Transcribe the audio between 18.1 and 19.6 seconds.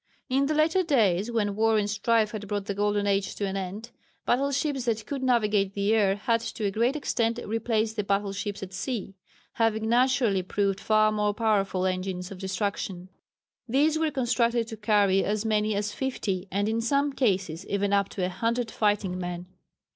a hundred fighting men.